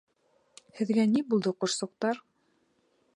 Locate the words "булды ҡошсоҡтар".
1.33-2.23